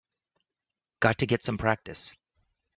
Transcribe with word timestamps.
Got 0.99 1.19
to 1.19 1.27
get 1.27 1.43
some 1.43 1.59
practice. 1.59 2.15